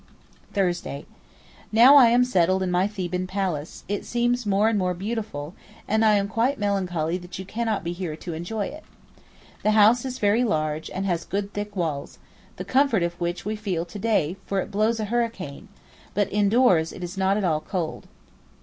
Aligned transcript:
Thursday.—Now 0.53 1.95
I 1.95 2.07
am 2.07 2.25
settled 2.25 2.63
in 2.63 2.71
my 2.71 2.87
Theban 2.87 3.27
palace, 3.27 3.83
it 3.87 4.03
seems 4.03 4.47
more 4.47 4.67
and 4.67 4.75
more 4.79 4.95
beautiful, 4.95 5.53
and 5.87 6.03
I 6.03 6.13
am 6.15 6.27
quite 6.27 6.57
melancholy 6.57 7.19
that 7.19 7.37
you 7.37 7.45
cannot 7.45 7.83
be 7.83 7.91
here 7.93 8.15
to 8.15 8.33
enjoy 8.33 8.65
it. 8.65 8.83
The 9.61 9.69
house 9.77 10.03
is 10.03 10.17
very 10.17 10.43
large 10.43 10.89
and 10.89 11.05
has 11.05 11.23
good 11.23 11.53
thick 11.53 11.75
walls, 11.75 12.17
the 12.55 12.65
comfort 12.65 13.03
of 13.03 13.13
which 13.21 13.45
we 13.45 13.55
feel 13.55 13.85
to 13.85 13.99
day 13.99 14.37
for 14.47 14.59
it 14.59 14.71
blows 14.71 14.99
a 14.99 15.05
hurricane; 15.05 15.67
but 16.15 16.33
indoors 16.33 16.91
it 16.91 17.03
is 17.03 17.15
not 17.15 17.37
at 17.37 17.43
all 17.43 17.61
cold. 17.61 18.07